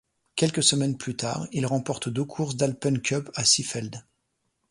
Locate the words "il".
1.51-1.67